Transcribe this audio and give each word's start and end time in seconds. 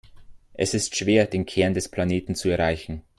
Es 0.55 0.73
ist 0.73 0.95
schwer, 0.95 1.27
den 1.27 1.45
Kern 1.45 1.75
des 1.75 1.87
Planeten 1.87 2.33
zu 2.33 2.49
erreichen. 2.49 3.03